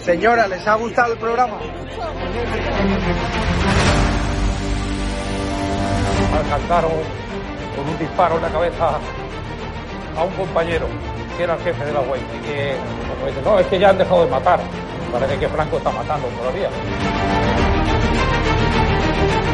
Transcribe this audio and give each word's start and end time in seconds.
Señora, 0.00 0.46
¿les 0.48 0.66
ha 0.66 0.74
gustado 0.74 1.12
el 1.12 1.18
programa? 1.18 1.58
alcanzaron 6.52 6.92
con 7.76 7.88
un 7.88 7.98
disparo 7.98 8.36
en 8.36 8.42
la 8.42 8.48
cabeza 8.48 8.98
a 10.16 10.24
un 10.24 10.32
compañero 10.32 10.86
que 11.36 11.44
era 11.44 11.54
el 11.54 11.60
jefe 11.60 11.84
de 11.84 11.92
la 11.92 12.00
UEI. 12.00 12.20
Y 12.20 12.46
que, 12.46 12.76
como 13.08 13.26
dice, 13.26 13.42
no, 13.42 13.58
es 13.58 13.66
que 13.66 13.78
ya 13.78 13.90
han 13.90 13.98
dejado 13.98 14.24
de 14.24 14.30
matar. 14.30 14.60
Parece 15.10 15.38
que 15.38 15.48
Franco 15.48 15.76
está 15.78 15.90
matando 15.90 16.28
todavía. 16.28 16.68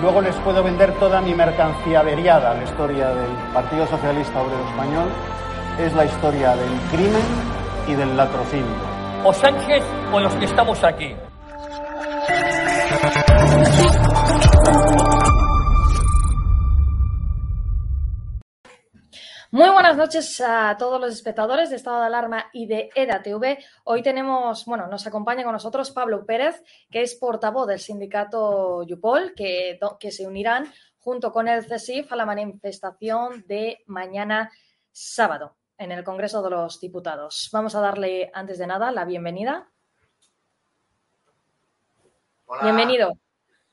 luego 0.00 0.20
les 0.20 0.34
puedo 0.36 0.62
vender 0.62 0.92
toda 0.94 1.20
mi 1.20 1.34
mercancía 1.34 2.00
averiada. 2.00 2.54
La 2.54 2.64
historia 2.64 3.08
del 3.08 3.30
Partido 3.52 3.86
Socialista 3.86 4.40
Obrero 4.42 4.64
Español 4.68 5.08
es 5.78 5.92
la 5.94 6.04
historia 6.04 6.56
del 6.56 6.72
crimen 6.90 7.22
y 7.88 7.94
del 7.94 8.16
latrocinio. 8.16 8.94
O 9.24 9.32
Sánchez 9.32 9.82
o 10.12 10.20
los 10.20 10.34
que 10.34 10.44
estamos 10.44 10.82
aquí. 10.84 11.14
Noches 20.04 20.38
a 20.42 20.76
todos 20.78 21.00
los 21.00 21.14
espectadores 21.14 21.70
de 21.70 21.76
Estado 21.76 22.00
de 22.00 22.06
Alarma 22.08 22.50
y 22.52 22.66
de 22.66 22.90
EDA 22.94 23.22
TV. 23.22 23.64
Hoy 23.84 24.02
tenemos, 24.02 24.66
bueno, 24.66 24.86
nos 24.86 25.06
acompaña 25.06 25.44
con 25.44 25.54
nosotros 25.54 25.92
Pablo 25.92 26.26
Pérez, 26.26 26.62
que 26.90 27.00
es 27.00 27.14
portavoz 27.14 27.66
del 27.66 27.80
sindicato 27.80 28.82
Yupol, 28.82 29.32
que, 29.34 29.80
que 29.98 30.10
se 30.10 30.26
unirán 30.26 30.70
junto 30.98 31.32
con 31.32 31.48
el 31.48 31.64
CESIF 31.64 32.12
a 32.12 32.16
la 32.16 32.26
manifestación 32.26 33.46
de 33.46 33.82
mañana 33.86 34.52
sábado 34.92 35.56
en 35.78 35.90
el 35.90 36.04
Congreso 36.04 36.42
de 36.42 36.50
los 36.50 36.78
Diputados. 36.80 37.48
Vamos 37.50 37.74
a 37.74 37.80
darle, 37.80 38.30
antes 38.34 38.58
de 38.58 38.66
nada, 38.66 38.92
la 38.92 39.06
bienvenida. 39.06 39.70
Hola. 42.44 42.62
Bienvenido. 42.62 43.14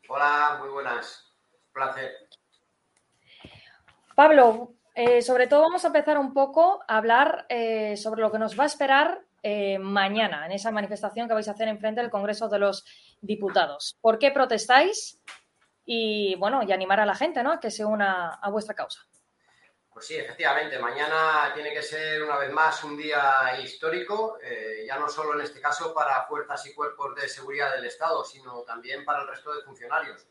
Hola, 0.07 0.59
muy 0.61 0.69
buenas. 0.69 1.29
Un 1.67 1.73
placer. 1.73 2.11
Pablo, 4.15 4.75
eh, 4.93 5.21
sobre 5.21 5.47
todo 5.47 5.61
vamos 5.61 5.83
a 5.83 5.87
empezar 5.87 6.17
un 6.17 6.33
poco 6.33 6.83
a 6.87 6.97
hablar 6.97 7.45
eh, 7.49 7.95
sobre 7.95 8.21
lo 8.21 8.31
que 8.31 8.39
nos 8.39 8.59
va 8.59 8.63
a 8.63 8.67
esperar 8.67 9.21
eh, 9.41 9.79
mañana 9.79 10.45
en 10.45 10.51
esa 10.51 10.71
manifestación 10.71 11.27
que 11.27 11.33
vais 11.33 11.47
a 11.47 11.51
hacer 11.51 11.67
en 11.69 11.79
frente 11.79 12.01
del 12.01 12.09
Congreso 12.09 12.49
de 12.49 12.59
los 12.59 12.85
Diputados. 13.21 13.97
¿Por 14.01 14.19
qué 14.19 14.31
protestáis? 14.31 15.19
Y 15.85 16.35
bueno, 16.35 16.61
y 16.63 16.71
animar 16.71 16.99
a 16.99 17.05
la 17.05 17.15
gente 17.15 17.41
¿no? 17.41 17.53
a 17.53 17.59
que 17.59 17.71
se 17.71 17.85
una 17.85 18.33
a 18.33 18.49
vuestra 18.49 18.75
causa. 18.75 19.01
Pues 19.93 20.07
sí, 20.07 20.15
efectivamente, 20.15 20.79
mañana 20.79 21.51
tiene 21.53 21.73
que 21.73 21.81
ser 21.81 22.23
una 22.23 22.37
vez 22.37 22.51
más 22.51 22.83
un 22.83 22.95
día 22.95 23.59
histórico, 23.61 24.37
ya 24.87 24.97
no 24.97 25.09
solo 25.09 25.33
en 25.33 25.41
este 25.41 25.59
caso 25.59 25.93
para 25.93 26.25
fuerzas 26.27 26.65
y 26.65 26.73
cuerpos 26.73 27.13
de 27.15 27.27
seguridad 27.27 27.75
del 27.75 27.85
Estado, 27.85 28.23
sino 28.23 28.61
también 28.61 29.03
para 29.03 29.23
el 29.23 29.27
resto 29.27 29.53
de 29.53 29.63
funcionarios. 29.63 30.25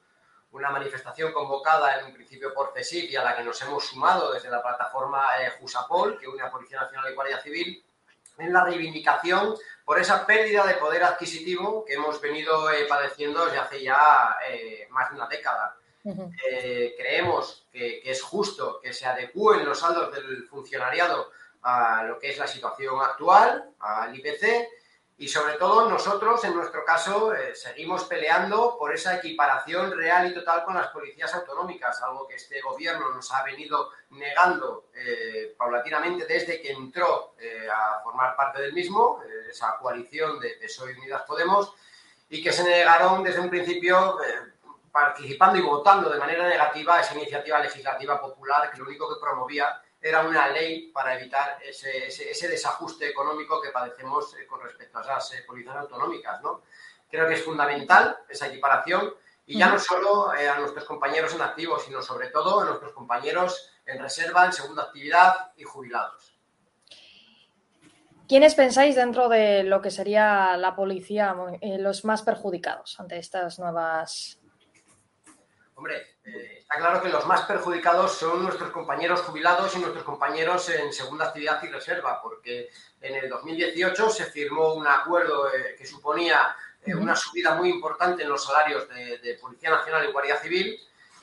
Una 0.52 0.70
manifestación 0.70 1.32
convocada 1.32 1.98
en 1.98 2.06
un 2.06 2.12
principio 2.12 2.52
por 2.52 2.72
CESIF 2.72 3.10
y 3.10 3.16
a 3.16 3.22
la 3.22 3.36
que 3.36 3.44
nos 3.44 3.60
hemos 3.62 3.86
sumado 3.86 4.32
desde 4.32 4.50
la 4.50 4.62
plataforma 4.62 5.26
eh, 5.40 5.52
Jusapol, 5.60 6.18
que 6.18 6.26
une 6.26 6.42
a 6.42 6.50
Policía 6.50 6.80
Nacional 6.80 7.10
y 7.10 7.14
Guardia 7.14 7.40
Civil, 7.40 7.84
en 8.40 8.52
la 8.52 8.64
reivindicación 8.64 9.54
por 9.84 9.98
esa 9.98 10.26
pérdida 10.26 10.66
de 10.66 10.74
poder 10.74 11.04
adquisitivo 11.04 11.84
que 11.84 11.94
hemos 11.94 12.20
venido 12.20 12.70
eh, 12.70 12.86
padeciendo 12.88 13.44
desde 13.44 13.58
hace 13.58 13.82
ya 13.82 14.36
eh, 14.48 14.86
más 14.90 15.10
de 15.10 15.16
una 15.16 15.28
década. 15.28 15.76
Ujú. 16.02 16.32
Eh, 16.48 16.94
creemos 16.96 17.66
que, 17.70 18.00
que 18.00 18.10
es 18.10 18.22
justo 18.22 18.80
que 18.80 18.92
se 18.92 19.06
adecúen 19.06 19.64
los 19.64 19.78
saldos 19.78 20.12
del 20.14 20.46
funcionariado 20.48 21.30
a 21.62 22.04
lo 22.04 22.18
que 22.18 22.30
es 22.30 22.38
la 22.38 22.46
situación 22.46 23.00
actual, 23.02 23.74
al 23.80 24.16
IPC, 24.16 24.68
y 25.20 25.28
sobre 25.28 25.58
todo 25.58 25.86
nosotros, 25.86 26.42
en 26.44 26.54
nuestro 26.54 26.82
caso, 26.82 27.34
eh, 27.34 27.54
seguimos 27.54 28.04
peleando 28.04 28.78
por 28.78 28.94
esa 28.94 29.16
equiparación 29.16 29.94
real 29.94 30.30
y 30.30 30.32
total 30.32 30.64
con 30.64 30.74
las 30.74 30.86
policías 30.86 31.34
autonómicas, 31.34 32.00
algo 32.02 32.26
que 32.26 32.36
este 32.36 32.62
gobierno 32.62 33.10
nos 33.10 33.30
ha 33.30 33.42
venido 33.42 33.90
negando 34.12 34.86
eh, 34.94 35.54
paulatinamente 35.58 36.24
desde 36.24 36.62
que 36.62 36.72
entró 36.72 37.34
eh, 37.38 37.68
a 37.70 38.00
formar 38.02 38.34
parte 38.34 38.62
del 38.62 38.72
mismo, 38.72 39.20
esa 39.50 39.76
coalición 39.76 40.40
de 40.40 40.56
PSOE 40.58 40.96
Unidas 40.96 41.20
Podemos, 41.26 41.74
y 42.30 42.42
que 42.42 42.50
se 42.50 42.64
negaron 42.64 43.22
desde 43.22 43.40
un 43.40 43.50
principio 43.50 44.16
participando 44.90 45.58
y 45.58 45.62
votando 45.62 46.08
de 46.08 46.18
manera 46.18 46.48
negativa 46.48 46.98
esa 46.98 47.14
iniciativa 47.14 47.58
legislativa 47.58 48.18
popular 48.18 48.70
que 48.70 48.78
lo 48.78 48.86
único 48.86 49.06
que 49.06 49.20
promovía 49.20 49.82
era 50.00 50.22
una 50.22 50.48
ley 50.48 50.90
para 50.92 51.18
evitar 51.18 51.58
ese, 51.62 52.06
ese, 52.06 52.30
ese 52.30 52.48
desajuste 52.48 53.08
económico 53.08 53.60
que 53.60 53.70
padecemos 53.70 54.34
eh, 54.34 54.46
con 54.46 54.62
respecto 54.62 54.98
a 54.98 55.02
esas 55.02 55.34
eh, 55.34 55.44
policías 55.46 55.76
autonómicas. 55.76 56.40
¿no? 56.42 56.62
Creo 57.08 57.28
que 57.28 57.34
es 57.34 57.44
fundamental 57.44 58.18
esa 58.28 58.46
equiparación 58.46 59.14
y 59.46 59.58
ya 59.58 59.68
no 59.68 59.78
solo 59.78 60.34
eh, 60.34 60.48
a 60.48 60.58
nuestros 60.58 60.84
compañeros 60.84 61.34
en 61.34 61.42
activo, 61.42 61.78
sino 61.78 62.00
sobre 62.02 62.28
todo 62.28 62.60
a 62.60 62.64
nuestros 62.64 62.92
compañeros 62.92 63.70
en 63.84 64.00
reserva, 64.00 64.46
en 64.46 64.52
segunda 64.52 64.84
actividad 64.84 65.52
y 65.56 65.64
jubilados. 65.64 66.36
¿Quiénes 68.28 68.54
pensáis 68.54 68.94
dentro 68.94 69.28
de 69.28 69.64
lo 69.64 69.82
que 69.82 69.90
sería 69.90 70.56
la 70.56 70.76
policía 70.76 71.34
los 71.60 72.04
más 72.04 72.22
perjudicados 72.22 72.98
ante 73.00 73.18
estas 73.18 73.58
nuevas... 73.58 74.40
Hombre, 75.80 76.18
eh, 76.24 76.58
está 76.58 76.76
claro 76.76 77.00
que 77.00 77.08
los 77.08 77.26
más 77.26 77.46
perjudicados 77.46 78.12
son 78.12 78.42
nuestros 78.42 78.70
compañeros 78.70 79.22
jubilados 79.22 79.74
y 79.74 79.78
nuestros 79.78 80.04
compañeros 80.04 80.68
en 80.68 80.92
segunda 80.92 81.28
actividad 81.28 81.62
y 81.62 81.68
reserva, 81.68 82.20
porque 82.20 82.68
en 83.00 83.14
el 83.14 83.30
2018 83.30 84.10
se 84.10 84.26
firmó 84.26 84.74
un 84.74 84.86
acuerdo 84.86 85.48
eh, 85.48 85.76
que 85.78 85.86
suponía 85.86 86.54
eh, 86.84 86.94
una 86.94 87.16
subida 87.16 87.54
muy 87.54 87.70
importante 87.70 88.24
en 88.24 88.28
los 88.28 88.44
salarios 88.44 88.86
de, 88.90 89.20
de 89.20 89.38
Policía 89.40 89.70
Nacional 89.70 90.06
y 90.06 90.12
Guardia 90.12 90.36
Civil, 90.36 90.78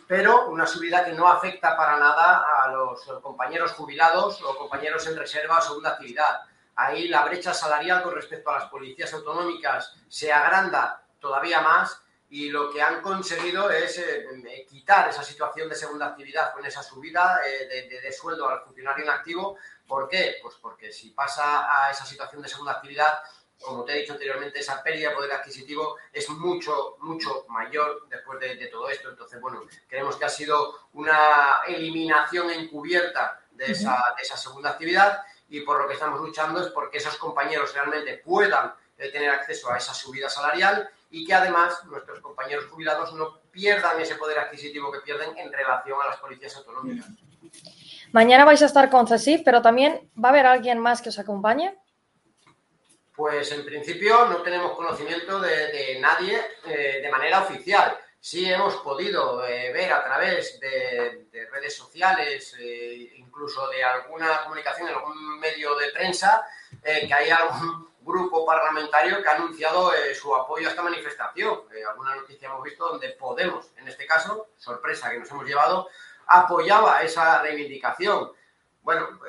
pero 0.08 0.48
una 0.48 0.66
subida 0.66 1.06
que 1.06 1.12
no 1.12 1.28
afecta 1.28 1.78
para 1.78 2.00
nada 2.00 2.44
a 2.64 2.72
los 2.72 3.04
compañeros 3.22 3.74
jubilados 3.74 4.42
o 4.42 4.58
compañeros 4.58 5.06
en 5.06 5.18
reserva 5.18 5.60
o 5.60 5.62
segunda 5.62 5.92
actividad. 5.92 6.42
Ahí 6.78 7.10
la 7.10 7.24
brecha 7.26 7.54
salarial 7.54 8.02
con 8.02 8.16
respecto 8.16 8.50
a 8.50 8.58
las 8.58 8.70
policías 8.70 9.14
autonómicas 9.14 9.94
se 10.10 10.34
agranda 10.34 11.04
todavía 11.20 11.62
más 11.62 12.02
y 12.30 12.50
lo 12.50 12.70
que 12.72 12.82
han 12.82 13.02
conseguido 13.02 13.70
es 13.72 14.00
eh, 14.00 14.66
quitar 14.68 15.10
esa 15.10 15.24
situación 15.24 15.70
de 15.70 15.76
segunda 15.76 16.08
actividad 16.08 16.54
con 16.54 16.66
esa 16.66 16.84
subida 16.84 17.40
eh, 17.46 17.68
de, 17.68 17.90
de, 17.90 18.02
de, 18.02 18.12
sueldo 18.12 18.50
al 18.50 18.62
funcionario 18.62 19.06
en 19.06 19.10
activo. 19.10 19.58
¿Por 19.88 20.10
qué? 20.10 20.36
Pues 20.42 20.56
porque 20.62 20.92
si 20.92 21.12
pasa 21.12 21.86
a 21.88 21.92
esa 21.92 22.06
situación 22.06 22.42
de 22.42 22.50
segunda 22.50 22.74
actividad, 22.74 23.20
como 23.60 23.86
te 23.86 23.94
he 23.94 24.02
dicho 24.02 24.14
anteriormente, 24.14 24.60
esa 24.60 24.84
pérdida 24.84 25.10
de 25.10 25.16
poder 25.16 25.32
adquisitivo 25.32 25.98
es 26.12 26.30
mucho, 26.30 26.98
mucho 27.00 27.46
mayor 27.50 28.08
después 28.10 28.40
de, 28.40 28.56
de 28.56 28.68
todo 28.68 28.90
esto. 28.90 29.10
Entonces, 29.10 29.40
bueno, 29.40 29.62
creemos 29.88 30.18
que 30.18 30.26
ha 30.26 30.30
sido 30.30 30.90
una 30.94 31.62
eliminación 31.66 32.52
encubierta 32.52 33.40
de 33.52 33.72
esa, 33.72 34.04
de 34.16 34.24
esa 34.24 34.38
segunda 34.38 34.72
actividad 34.72 35.24
y 35.50 35.62
por 35.62 35.82
lo 35.82 35.88
que 35.88 35.94
estamos 35.94 36.20
luchando 36.20 36.62
es 36.62 36.68
porque 36.72 36.98
esos 36.98 37.18
compañeros 37.18 37.74
realmente 37.74 38.18
puedan 38.18 38.74
eh, 38.98 39.10
tener 39.12 39.30
acceso 39.30 39.72
a 39.72 39.78
esa 39.78 39.94
subida 39.94 40.30
salarial 40.30 40.90
y 41.10 41.26
que 41.26 41.34
además 41.34 41.84
nuestros 41.86 42.20
compañeros 42.20 42.66
jubilados 42.66 43.14
no 43.14 43.42
pierdan 43.52 44.00
ese 44.00 44.16
poder 44.16 44.40
adquisitivo 44.40 44.92
que 44.92 45.00
pierden 45.00 45.38
en 45.38 45.52
relación 45.52 46.00
a 46.02 46.08
las 46.08 46.18
policías 46.18 46.56
autonómicas. 46.58 47.08
Mañana 48.12 48.46
vais 48.46 48.62
a 48.62 48.66
estar 48.66 48.90
con 48.90 49.08
CESIF, 49.08 49.42
pero 49.44 49.62
también 49.62 50.10
va 50.22 50.30
a 50.30 50.32
haber 50.32 50.46
alguien 50.46 50.80
más 50.80 51.02
que 51.02 51.10
os 51.10 51.20
acompañe. 51.20 51.76
Pues 53.16 53.52
en 53.52 53.66
principio 53.66 54.26
no 54.28 54.44
tenemos 54.44 54.74
conocimiento 54.74 55.40
de, 55.40 55.68
de 55.72 56.00
nadie 56.00 56.40
eh, 56.66 57.00
de 57.02 57.10
manera 57.10 57.42
oficial. 57.42 57.98
sí 58.20 58.46
hemos 58.46 58.76
podido 58.78 59.44
eh, 59.46 59.72
ver 59.74 59.92
a 59.92 60.04
través 60.04 60.60
de, 60.60 61.28
redes 61.52 61.76
sociales, 61.76 62.56
eh, 62.60 63.14
incluso 63.16 63.68
de 63.70 63.84
alguna 63.84 64.44
comunicación 64.44 64.90
en 64.90 64.96
algún 64.96 65.40
medio 65.40 65.76
de 65.76 65.90
prensa, 65.90 66.46
que 66.84 67.14
hay 67.14 67.30
algún 67.30 67.90
grupo 68.08 68.46
parlamentario 68.46 69.22
que 69.22 69.28
ha 69.28 69.36
anunciado 69.36 69.92
su 70.20 70.34
apoyo 70.34 70.68
a 70.68 70.72
esta 70.72 70.82
manifestación. 70.82 71.64
alguna 71.88 72.16
noticia 72.16 72.48
hemos 72.48 72.64
visto 72.64 72.88
donde 72.88 73.10
Podemos, 73.10 73.72
en 73.76 73.88
este 73.88 74.06
caso, 74.06 74.50
sorpresa 74.58 75.10
que 75.12 75.20
nos 75.20 75.30
hemos 75.30 75.46
llevado, 75.46 75.90
apoyaba 76.28 77.02
esa 77.02 77.42
reivindicación. 77.42 78.32
Bueno, 78.82 79.20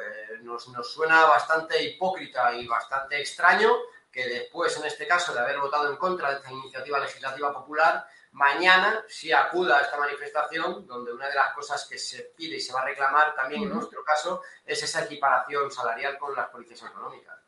nos, 0.42 0.68
nos 0.68 0.92
suena 0.92 1.24
bastante 1.26 1.82
hipócrita 1.82 2.54
y 2.54 2.66
bastante 2.66 3.20
extraño 3.20 3.74
que 4.12 4.26
después, 4.26 4.76
en 4.76 4.86
este 4.86 5.06
caso, 5.06 5.34
de 5.34 5.40
haber 5.40 5.58
votado 5.58 5.90
en 5.90 5.96
contra 5.96 6.30
de 6.30 6.36
esta 6.36 6.50
iniciativa 6.50 6.98
legislativa 6.98 7.52
popular, 7.52 8.06
mañana 8.32 9.04
sí 9.08 9.32
acuda 9.32 9.78
a 9.78 9.82
esta 9.82 9.98
manifestación, 9.98 10.86
donde 10.86 11.12
una 11.12 11.28
de 11.28 11.34
las 11.34 11.52
cosas 11.54 11.86
que 11.88 11.98
se 11.98 12.32
pide 12.36 12.56
y 12.56 12.60
se 12.60 12.72
va 12.72 12.82
a 12.82 12.84
reclamar 12.84 13.34
también 13.34 13.64
en 13.64 13.74
nuestro 13.74 14.02
caso 14.04 14.42
es 14.64 14.82
esa 14.82 15.04
equiparación 15.04 15.70
salarial 15.70 16.18
con 16.18 16.34
las 16.34 16.48
policías 16.48 16.82
autonómicas. 16.82 17.47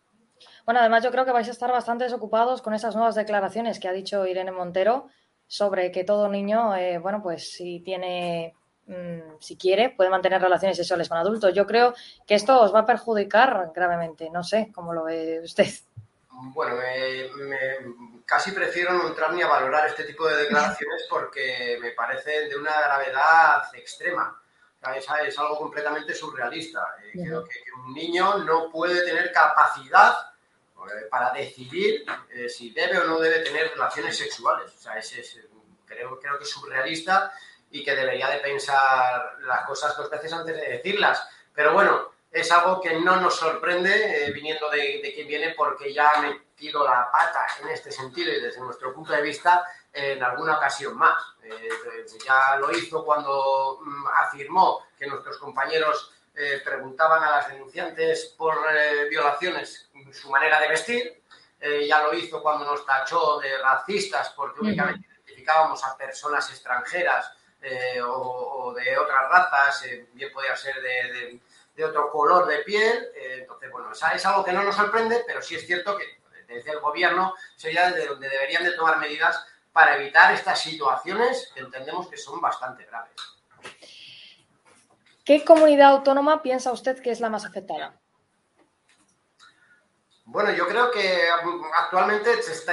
Bueno, 0.64 0.80
además 0.80 1.04
yo 1.04 1.10
creo 1.10 1.24
que 1.24 1.32
vais 1.32 1.48
a 1.48 1.52
estar 1.52 1.70
bastante 1.70 2.04
desocupados 2.04 2.62
con 2.62 2.74
esas 2.74 2.94
nuevas 2.94 3.14
declaraciones 3.14 3.78
que 3.78 3.88
ha 3.88 3.92
dicho 3.92 4.26
Irene 4.26 4.52
Montero 4.52 5.08
sobre 5.50 5.90
que 5.90 6.04
todo 6.04 6.28
niño, 6.28 6.76
eh, 6.76 6.98
bueno, 6.98 7.20
pues 7.20 7.52
si 7.52 7.80
tiene, 7.80 8.54
mm, 8.86 9.40
si 9.40 9.56
quiere, 9.56 9.90
puede 9.90 10.08
mantener 10.08 10.40
relaciones 10.40 10.76
sexuales 10.76 11.08
con 11.08 11.18
adultos. 11.18 11.52
Yo 11.52 11.66
creo 11.66 11.92
que 12.24 12.36
esto 12.36 12.60
os 12.60 12.72
va 12.72 12.80
a 12.80 12.86
perjudicar 12.86 13.72
gravemente. 13.74 14.30
No 14.30 14.44
sé 14.44 14.70
cómo 14.72 14.92
lo 14.92 15.02
ve 15.02 15.40
usted. 15.42 15.66
Bueno, 16.54 16.76
me, 16.76 18.24
casi 18.24 18.52
prefiero 18.52 18.92
no 18.92 19.08
entrar 19.08 19.32
ni 19.32 19.42
a 19.42 19.48
valorar 19.48 19.88
este 19.88 20.04
tipo 20.04 20.28
de 20.28 20.36
declaraciones 20.44 21.04
porque 21.10 21.78
me 21.82 21.90
parecen 21.90 22.48
de 22.48 22.56
una 22.56 22.80
gravedad 22.80 23.74
extrema. 23.74 24.40
Es, 24.96 25.06
es 25.26 25.38
algo 25.40 25.58
completamente 25.58 26.14
surrealista. 26.14 26.94
Eh, 27.02 27.24
creo 27.24 27.44
que, 27.44 27.58
un 27.84 27.92
niño 27.92 28.38
no 28.44 28.70
puede 28.70 29.04
tener 29.04 29.32
capacidad 29.32 30.14
eh, 30.14 30.29
para 31.10 31.32
decidir 31.32 32.04
eh, 32.30 32.48
si 32.48 32.70
debe 32.70 32.98
o 32.98 33.04
no 33.04 33.18
debe 33.18 33.40
tener 33.40 33.70
relaciones 33.70 34.16
sexuales. 34.16 34.72
O 34.74 34.78
sea, 34.78 34.94
creo, 35.84 36.18
creo 36.18 36.38
que 36.38 36.44
es 36.44 36.50
surrealista 36.50 37.32
y 37.70 37.84
que 37.84 37.94
debería 37.94 38.28
de 38.28 38.38
pensar 38.38 39.38
las 39.40 39.66
cosas 39.66 39.96
dos 39.96 40.10
veces 40.10 40.32
antes 40.32 40.56
de 40.56 40.68
decirlas. 40.68 41.26
Pero 41.54 41.72
bueno, 41.72 42.10
es 42.30 42.50
algo 42.52 42.80
que 42.80 43.00
no 43.00 43.16
nos 43.16 43.36
sorprende 43.36 44.26
eh, 44.26 44.32
viniendo 44.32 44.70
de, 44.70 45.12
quien 45.14 45.26
viene 45.26 45.54
porque 45.56 45.92
ya 45.92 46.10
ha 46.10 46.22
metido 46.22 46.84
la 46.84 47.10
pata 47.10 47.46
en 47.62 47.68
este 47.68 47.90
sentido 47.90 48.32
y 48.32 48.40
desde 48.40 48.60
nuestro 48.60 48.94
punto 48.94 49.12
de 49.12 49.22
vista 49.22 49.64
en 49.92 50.22
alguna 50.22 50.56
ocasión 50.56 50.96
más. 50.96 51.16
Eh, 51.42 51.68
ya 52.24 52.56
lo 52.56 52.70
hizo 52.70 53.04
cuando 53.04 53.80
mm, 53.82 54.06
afirmó 54.16 54.86
que 54.96 55.06
nuestros 55.06 55.38
compañeros 55.38 56.12
eh, 56.40 56.60
preguntaban 56.64 57.22
a 57.22 57.30
las 57.30 57.48
denunciantes 57.48 58.34
por 58.36 58.56
violaciones 59.08 59.90
su 60.12 60.30
manera 60.30 60.60
de 60.60 60.68
vestir. 60.68 61.22
ya 61.86 62.02
lo 62.02 62.14
hizo 62.14 62.42
cuando 62.42 62.64
nos 62.64 62.86
tachó 62.86 63.38
de 63.38 63.58
racistas 63.58 64.30
porque 64.30 64.60
únicamente 64.60 65.06
identificábamos 65.08 65.84
a 65.84 65.96
personas 65.96 66.48
extranjeras 66.50 67.32
o, 68.06 68.72
de 68.74 68.96
otras 68.96 69.28
razas, 69.28 69.84
bien 70.14 70.32
podía 70.32 70.56
ser 70.56 70.80
de 70.80 71.38
de 71.80 71.84
otro 71.84 72.10
color 72.10 72.46
de 72.46 72.58
piel. 72.58 73.08
Eh, 73.14 73.38
entonces, 73.40 73.70
bueno, 73.70 73.90
es 73.92 74.26
algo 74.26 74.44
que 74.44 74.52
no 74.52 74.62
nos 74.62 74.76
sorprende, 74.76 75.24
pero 75.26 75.42
sí 75.42 75.56
es 75.56 75.66
cierto 75.66 75.96
que 75.96 76.20
desde 76.46 76.72
el 76.72 76.80
gobierno 76.80 77.34
sería 77.56 77.90
desde 77.90 78.08
donde 78.08 78.28
deberían 78.28 78.64
de 78.64 78.72
tomar 78.72 78.98
medidas 78.98 79.44
para 79.72 79.96
evitar 79.96 80.34
estas 80.34 80.60
situaciones 80.60 81.50
que 81.54 81.60
entendemos 81.60 82.08
que 82.08 82.16
son 82.16 82.40
bastante 82.40 82.84
graves. 82.84 83.14
¿Qué 85.24 85.44
comunidad 85.44 85.90
autónoma 85.90 86.42
piensa 86.42 86.72
usted 86.72 87.00
que 87.00 87.10
es 87.10 87.20
la 87.20 87.30
más 87.30 87.44
afectada? 87.44 87.94
Bueno, 90.24 90.52
yo 90.52 90.68
creo 90.68 90.90
que 90.92 91.28
actualmente 91.76 92.30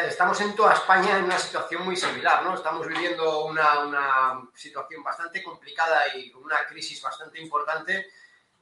estamos 0.08 0.40
en 0.42 0.56
toda 0.56 0.74
España 0.74 1.18
en 1.18 1.26
una 1.26 1.40
situación 1.40 1.84
muy 1.84 1.96
similar, 1.96 2.44
¿no? 2.44 2.54
Estamos 2.54 2.88
viviendo 2.88 3.46
una, 3.46 3.80
una 3.80 4.42
situación 4.54 5.04
bastante 5.04 5.44
complicada 5.44 6.16
y 6.16 6.32
una 6.34 6.68
crisis 6.68 7.02
bastante 7.02 7.42
importante 7.42 8.08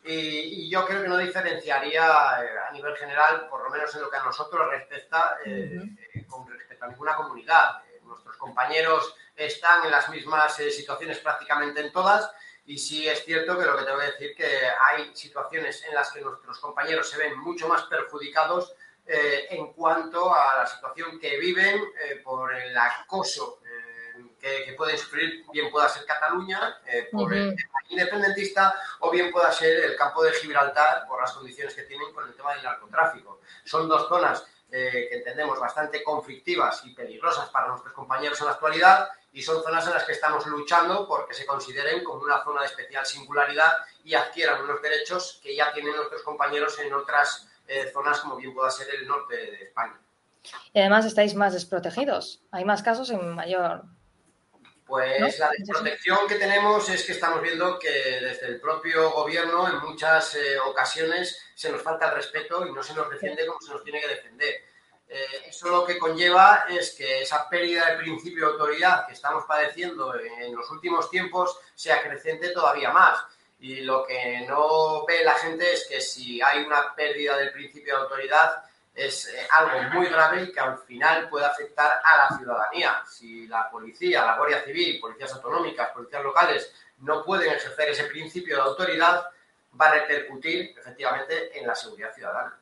y, 0.08 0.70
yo 0.70 0.86
creo 0.86 1.02
que 1.02 1.08
no 1.08 1.18
diferenciaría 1.18 2.04
eh, 2.04 2.50
a 2.70 2.72
nivel 2.72 2.96
general, 2.96 3.48
por 3.50 3.64
lo 3.64 3.70
menos 3.72 3.94
en 3.96 4.02
lo 4.02 4.10
que 4.10 4.18
a 4.18 4.24
nosotros 4.24 4.70
respecta, 4.70 5.38
eh, 5.44 5.82
eh, 6.14 6.26
con 6.28 6.48
respecto 6.48 6.86
a 6.86 6.90
ninguna 6.90 7.16
comunidad. 7.16 7.82
nuestros 8.04 8.38
compañeros 8.38 9.16
están 9.36 9.84
en 9.86 9.92
las 9.92 10.08
mismas 10.10 10.56
situaciones 10.56 11.18
prácticamente 11.20 11.82
en 11.82 11.92
todas 11.92 12.32
y 12.66 12.78
sí 12.78 13.08
es 13.08 13.24
cierto 13.24 13.58
que 13.58 13.66
lo 13.66 13.78
que 13.78 13.84
tengo 13.84 14.00
que 14.00 14.06
decir 14.06 14.36
que 14.36 14.68
hay 14.88 15.16
situaciones 15.16 15.84
en 15.86 15.96
las 15.96 16.12
que 16.12 16.22
nuestros 16.22 16.60
compañeros 16.60 17.10
se 17.10 17.18
ven 17.18 17.38
mucho 17.40 17.68
más 17.68 17.84
perjudicados 17.84 18.74
en 19.08 19.72
cuanto 19.74 20.34
a 20.34 20.58
la 20.58 20.66
situación 20.66 21.20
que 21.20 21.38
viven 21.38 21.80
por 22.24 22.56
el 22.56 22.76
acoso 22.76 23.60
que, 24.66 24.74
pueden 24.74 24.98
sufrir, 24.98 25.44
bien 25.52 25.72
pueda 25.72 25.90
ser 25.90 26.06
Cataluña 26.06 26.80
eh, 26.86 27.10
por 27.12 27.34
el 27.34 27.56
tema 27.56 27.80
independentista 27.90 28.76
o 29.00 29.10
bien 29.10 29.32
pueda 29.32 29.52
ser 29.52 29.84
el 29.84 29.96
campo 29.96 30.24
de 30.24 30.34
Gibraltar 30.34 31.08
por 31.08 31.22
las 31.22 31.32
condiciones 31.34 31.74
que 31.74 31.84
tienen 31.84 32.14
con 32.14 32.28
el 32.28 32.36
tema 32.36 32.54
del 32.54 32.64
narcotráfico. 32.64 33.42
Son 33.64 33.88
dos 33.88 34.08
zonas 34.08 34.46
eh, 34.72 35.08
que 35.10 35.18
entendemos 35.18 35.60
bastante 35.60 36.04
conflictivas 36.04 36.86
y 36.86 36.94
peligrosas 36.94 37.50
para 37.50 37.70
nuestros 37.70 37.94
compañeros 37.94 38.40
en 38.40 38.48
la 38.48 38.54
actualidad 38.54 39.10
y 39.36 39.42
son 39.42 39.62
zonas 39.62 39.86
en 39.86 39.94
las 39.94 40.06
que 40.06 40.14
estamos 40.14 40.48
luchando 40.48 41.06
porque 41.06 41.34
se 41.34 41.46
consideren 41.46 42.06
como 42.06 42.24
una 42.24 42.42
zona 42.42 42.62
de 42.62 42.68
especial 42.68 43.06
singularidad 43.06 43.74
y 44.06 44.14
adquieran 44.14 44.64
unos 44.64 44.82
derechos 44.82 45.42
que 45.44 45.54
ya 45.54 45.74
tienen 45.74 45.94
nuestros 45.94 46.24
compañeros 46.24 46.80
en 46.80 46.94
otras 46.94 47.46
eh, 47.68 47.90
zonas 47.92 48.22
como 48.22 48.38
bien 48.38 48.54
pueda 48.54 48.72
ser 48.72 48.88
el 48.96 49.06
norte 49.06 49.36
de 49.36 49.64
España. 49.66 50.00
Y 50.74 50.80
además 50.80 51.06
estáis 51.06 51.36
más 51.36 51.52
desprotegidos. 51.52 52.44
Hay 52.52 52.64
más 52.64 52.82
casos 52.82 53.10
en 53.10 53.36
mayor 53.36 53.84
pues 54.86 55.40
la 55.40 55.50
desprotección 55.50 56.28
que 56.28 56.36
tenemos 56.36 56.88
es 56.90 57.04
que 57.04 57.14
estamos 57.14 57.42
viendo 57.42 57.80
que 57.80 57.90
desde 57.90 58.46
el 58.46 58.62
propio 58.62 59.10
gobierno 59.12 59.68
en 59.68 59.80
muchas 59.80 60.36
eh, 60.36 60.60
ocasiones 60.60 61.42
se 61.56 61.72
nos 61.72 61.82
falta 61.82 62.10
el 62.10 62.16
respeto 62.16 62.68
y 62.68 62.72
no 62.72 62.84
se 62.84 62.94
nos 62.94 63.10
defiende 63.10 63.48
como 63.48 63.60
se 63.60 63.74
nos 63.74 63.84
tiene 63.84 64.00
que 64.00 64.10
defender. 64.10 64.64
Eh, 65.08 65.46
eso 65.48 65.70
lo 65.70 65.86
que 65.86 66.00
conlleva 66.00 66.66
es 66.70 66.92
que 66.92 67.22
esa 67.22 67.48
pérdida 67.48 67.92
de 67.92 67.98
principio 67.98 68.48
de 68.48 68.54
autoridad 68.54 69.06
que 69.08 69.14
estamos 69.14 69.46
padeciendo 69.46 70.16
en 70.20 70.56
los 70.56 70.70
últimos 70.72 71.10
tiempos 71.10 71.60
sea 71.76 72.02
creciente 72.02 72.50
todavía 72.50 72.92
más. 72.92 73.24
Y 73.60 73.82
lo 73.82 74.06
que 74.06 74.46
no 74.48 75.06
ve 75.06 75.24
la 75.24 75.36
gente 75.36 75.74
es 75.74 75.88
que 75.88 76.02
si 76.02 76.42
hay 76.42 76.64
una 76.64 76.94
pérdida 76.96 77.38
del 77.38 77.52
principio 77.52 77.96
de 77.96 78.02
autoridad, 78.04 78.64
es 78.96 79.28
eh, 79.28 79.48
algo 79.52 79.90
muy 79.94 80.08
grave 80.08 80.44
y 80.44 80.52
que 80.52 80.60
al 80.60 80.78
final 80.80 81.30
puede 81.30 81.46
afectar 81.46 82.02
a 82.04 82.18
la 82.18 82.38
ciudadanía. 82.38 83.04
Si 83.06 83.46
la 83.48 83.70
policía, 83.70 84.26
la 84.26 84.38
Guardia 84.38 84.64
Civil, 84.64 85.00
policías 85.00 85.34
autonómicas, 85.34 85.92
policías 85.92 86.24
locales 86.24 86.74
no 87.00 87.24
pueden 87.24 87.52
ejercer 87.52 87.90
ese 87.90 88.06
principio 88.06 88.56
de 88.56 88.62
autoridad, 88.62 89.26
va 89.80 89.88
a 89.88 89.94
repercutir 89.96 90.74
efectivamente 90.78 91.60
en 91.60 91.68
la 91.68 91.76
seguridad 91.76 92.14
ciudadana. 92.14 92.58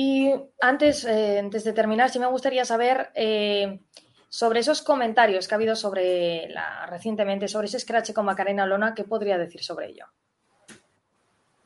Y 0.00 0.32
antes, 0.60 1.04
eh, 1.06 1.40
antes 1.40 1.64
de 1.64 1.72
terminar, 1.72 2.08
sí 2.08 2.20
me 2.20 2.28
gustaría 2.28 2.64
saber 2.64 3.10
eh, 3.16 3.80
sobre 4.28 4.60
esos 4.60 4.80
comentarios 4.80 5.48
que 5.48 5.54
ha 5.54 5.56
habido 5.56 5.74
sobre 5.74 6.48
la, 6.50 6.86
recientemente, 6.86 7.48
sobre 7.48 7.66
ese 7.66 7.80
scratch 7.80 8.12
con 8.12 8.24
Macarena 8.24 8.64
Lona, 8.64 8.94
¿qué 8.94 9.02
podría 9.02 9.36
decir 9.36 9.60
sobre 9.60 9.88
ello? 9.88 10.06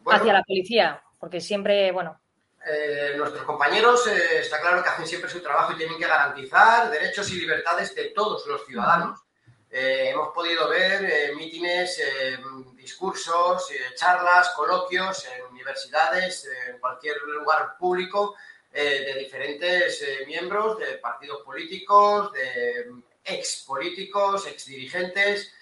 Hacia 0.06 0.32
la 0.32 0.42
policía, 0.44 1.02
porque 1.20 1.42
siempre, 1.42 1.92
bueno, 1.92 2.22
eh, 2.64 3.12
nuestros 3.18 3.44
compañeros 3.44 4.06
está 4.06 4.62
claro 4.62 4.82
que 4.82 4.88
hacen 4.88 5.06
siempre 5.06 5.28
su 5.28 5.42
trabajo 5.42 5.74
y 5.74 5.76
tienen 5.76 5.98
que 5.98 6.06
garantizar 6.06 6.90
derechos 6.90 7.30
y 7.32 7.38
libertades 7.38 7.94
de 7.94 8.12
todos 8.14 8.46
los 8.46 8.64
ciudadanos. 8.64 9.20
Eh, 9.72 10.10
hemos 10.10 10.28
podido 10.34 10.68
ver 10.68 11.34
mítines, 11.34 11.98
discursos, 12.74 13.68
charlas, 13.96 14.50
coloquios 14.50 15.26
en 15.26 15.46
universidades, 15.46 16.46
en 16.68 16.78
cualquier 16.78 17.16
lugar 17.22 17.76
público 17.78 18.36
de 18.70 19.14
diferentes 19.18 20.04
miembros 20.26 20.78
de 20.78 20.98
partidos 20.98 21.42
políticos, 21.42 22.32
de 22.32 22.92
ex 23.24 23.64
políticos, 23.66 24.46
ex 24.46 24.66
dirigentes. 24.66 25.54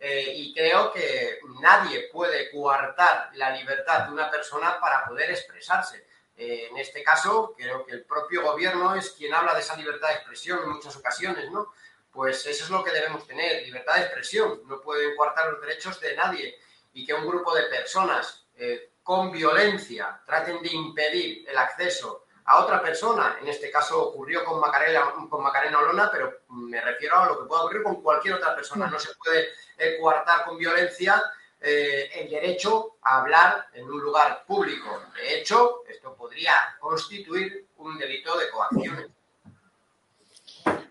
y 0.00 0.52
creo 0.52 0.92
que 0.92 1.38
nadie 1.60 2.08
puede 2.12 2.50
coartar 2.50 3.30
la 3.34 3.50
libertad 3.56 4.06
de 4.06 4.12
una 4.12 4.28
persona 4.28 4.80
para 4.80 5.06
poder 5.06 5.30
expresarse. 5.30 6.04
Eh, 6.36 6.68
en 6.70 6.76
este 6.78 7.02
caso, 7.02 7.54
creo 7.56 7.84
que 7.84 7.92
el 7.92 8.04
propio 8.04 8.42
gobierno 8.42 8.94
es 8.94 9.10
quien 9.10 9.34
habla 9.34 9.54
de 9.54 9.60
esa 9.60 9.76
libertad 9.76 10.08
de 10.08 10.14
expresión 10.14 10.60
en 10.62 10.70
muchas 10.70 10.96
ocasiones, 10.96 11.50
¿no? 11.50 11.72
Pues 12.12 12.44
eso 12.46 12.64
es 12.64 12.70
lo 12.70 12.84
que 12.84 12.92
debemos 12.92 13.26
tener, 13.26 13.62
libertad 13.64 13.94
de 13.94 14.02
expresión. 14.02 14.60
No 14.66 14.80
pueden 14.80 15.16
coartar 15.16 15.50
los 15.50 15.60
derechos 15.60 15.98
de 16.00 16.14
nadie 16.14 16.58
y 16.92 17.06
que 17.06 17.14
un 17.14 17.26
grupo 17.26 17.54
de 17.54 17.64
personas 17.64 18.46
eh, 18.54 18.92
con 19.02 19.32
violencia 19.32 20.20
traten 20.26 20.62
de 20.62 20.68
impedir 20.68 21.48
el 21.48 21.56
acceso 21.56 22.26
a 22.44 22.60
otra 22.60 22.82
persona. 22.82 23.38
En 23.40 23.48
este 23.48 23.70
caso 23.70 24.08
ocurrió 24.08 24.44
con 24.44 24.60
Macarena, 24.60 25.12
con 25.28 25.42
Macarena 25.42 25.78
Olona, 25.78 26.10
pero 26.10 26.40
me 26.48 26.80
refiero 26.80 27.16
a 27.18 27.26
lo 27.26 27.40
que 27.40 27.46
pueda 27.46 27.62
ocurrir 27.62 27.82
con 27.82 28.02
cualquier 28.02 28.34
otra 28.34 28.54
persona. 28.54 28.88
No 28.88 28.98
se 28.98 29.14
puede 29.14 29.48
eh, 29.78 29.96
coartar 29.98 30.44
con 30.44 30.58
violencia 30.58 31.22
eh, 31.60 32.10
el 32.14 32.28
derecho 32.28 32.96
a 33.02 33.20
hablar 33.20 33.68
en 33.72 33.84
un 33.84 34.00
lugar 34.00 34.44
público. 34.46 35.02
De 35.14 35.38
hecho, 35.38 35.82
esto 35.88 36.14
podría 36.14 36.76
constituir 36.80 37.68
un 37.76 37.96
delito 37.98 38.36
de 38.36 38.50
coacción. 38.50 39.14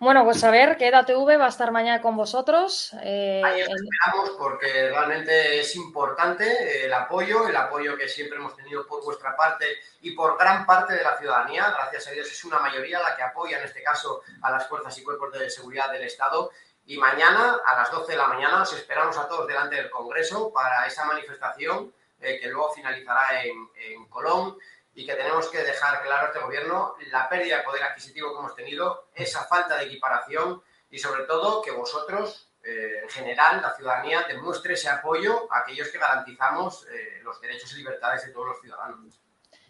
Bueno, 0.02 0.24
pues 0.24 0.44
a 0.44 0.50
ver, 0.50 0.78
que 0.78 0.88
EDATV 0.88 1.40
va 1.40 1.46
a 1.46 1.50
estar 1.50 1.72
mañana 1.72 2.02
con 2.02 2.18
vosotros. 2.18 2.92
Eh, 3.04 3.40
Ahí 3.46 3.62
esperamos 3.62 4.32
porque 4.36 4.90
realmente 4.90 5.60
es 5.60 5.76
importante 5.76 6.84
el 6.86 6.92
apoyo, 6.92 7.48
el 7.48 7.56
apoyo 7.56 7.96
que 7.96 8.10
siempre 8.10 8.40
hemos 8.40 8.56
tenido 8.56 8.88
por 8.88 9.04
vuestra 9.04 9.36
parte 9.36 9.68
y 10.02 10.16
por 10.16 10.40
gran 10.40 10.66
parte 10.66 10.96
de 10.96 11.04
la 11.04 11.20
ciudadanía. 11.20 11.70
Gracias 11.70 12.08
a 12.08 12.12
Dios 12.14 12.32
es 12.32 12.44
una 12.44 12.58
mayoría 12.58 13.00
la 13.00 13.16
que 13.16 13.22
apoya 13.22 13.60
en 13.60 13.66
este 13.66 13.84
caso 13.84 14.24
a 14.42 14.50
las 14.50 14.68
fuerzas 14.68 14.98
y 14.98 15.04
cuerpos 15.04 15.34
de 15.34 15.52
seguridad 15.52 15.92
del 15.92 16.02
Estado. 16.02 16.50
Y 16.88 16.98
mañana 16.98 17.58
a 17.64 17.76
las 17.76 17.92
12 17.92 18.14
de 18.14 18.18
la 18.18 18.26
mañana 18.26 18.64
os 18.64 18.74
esperamos 18.74 19.16
a 19.20 19.28
todos 19.28 19.48
delante 19.48 19.76
del 19.76 19.92
Congreso 19.92 20.52
para 20.52 20.88
esa 20.88 21.06
manifestación 21.06 21.94
eh, 22.20 22.40
que 22.40 22.48
luego 22.48 22.74
finalizará 22.74 23.44
en, 23.44 23.70
en 23.76 24.08
Colón 24.08 24.58
y 24.94 25.06
que 25.06 25.16
tenemos 25.16 25.48
que 25.50 25.60
dejar 25.60 26.02
claro 26.04 26.26
a 26.26 26.28
este 26.28 26.40
gobierno 26.40 26.96
la 27.12 27.30
pérdida 27.30 27.58
de 27.58 27.64
poder 27.64 27.84
adquisitivo 27.84 28.32
que 28.32 28.40
hemos 28.40 28.56
tenido, 28.56 29.08
esa 29.16 29.46
falta 29.46 29.78
de 29.78 29.86
equiparación 29.86 30.62
y 30.90 31.00
sobre 31.00 31.24
todo 31.24 31.62
que 31.62 31.72
vosotros, 31.72 32.52
eh, 32.64 33.00
en 33.04 33.10
general, 33.10 33.62
la 33.62 33.74
ciudadanía, 33.76 34.26
demuestre 34.28 34.74
ese 34.74 34.90
apoyo 34.90 35.48
a 35.52 35.60
aquellos 35.60 35.88
que 35.90 35.98
garantizamos 35.98 36.86
eh, 36.88 37.22
los 37.24 37.40
derechos 37.40 37.74
y 37.74 37.78
libertades 37.78 38.26
de 38.26 38.32
todos 38.34 38.48
los 38.48 38.62
ciudadanos. 38.62 39.20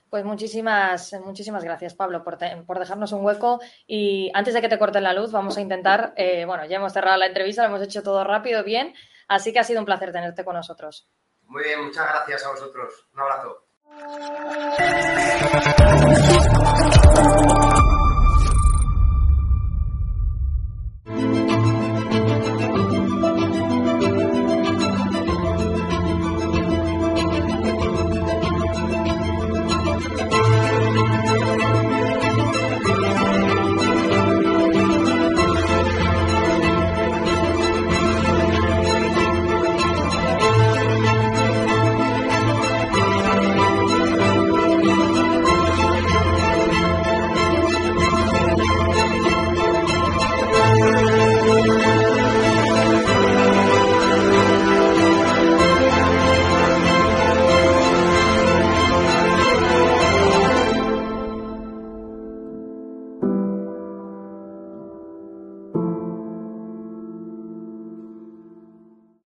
Pues 0.09 0.25
muchísimas, 0.25 1.13
muchísimas 1.23 1.63
gracias, 1.63 1.93
Pablo, 1.93 2.21
por, 2.23 2.37
por, 2.65 2.79
dejarnos 2.79 3.13
un 3.13 3.23
hueco. 3.23 3.61
Y 3.87 4.29
antes 4.33 4.53
de 4.53 4.61
que 4.61 4.67
te 4.67 4.77
corten 4.77 5.03
la 5.03 5.13
luz, 5.13 5.31
vamos 5.31 5.55
a 5.57 5.61
intentar, 5.61 6.13
eh, 6.17 6.43
bueno, 6.43 6.65
ya 6.65 6.77
hemos 6.77 6.91
cerrado 6.91 7.15
la 7.17 7.27
entrevista, 7.27 7.61
lo 7.61 7.69
hemos 7.69 7.81
hecho 7.81 8.03
todo 8.03 8.23
rápido, 8.25 8.61
bien, 8.65 8.93
así 9.29 9.53
que 9.53 9.59
ha 9.59 9.63
sido 9.63 9.79
un 9.79 9.85
placer 9.85 10.11
tenerte 10.11 10.43
con 10.43 10.55
nosotros. 10.55 11.07
Muy 11.43 11.63
bien, 11.63 11.85
muchas 11.85 12.09
gracias 12.09 12.45
a 12.45 12.51
vosotros. 12.51 13.07
Un 13.13 13.21
abrazo. 13.21 13.70
Thank 14.00 14.31
you. 17.75 17.80